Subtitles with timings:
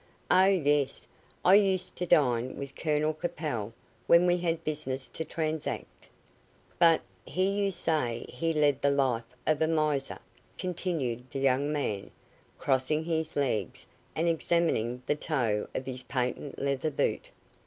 [0.31, 1.05] "Oh, yes!
[1.45, 3.71] I used to dine with Colonel Capel
[4.07, 6.09] when we had business to transact."
[6.79, 10.17] "But, here you say he led the life of a miser!"
[10.57, 12.09] continued the young man,
[12.57, 13.85] crossing his legs,
[14.15, 17.29] and examining the toe of his patent leather boot.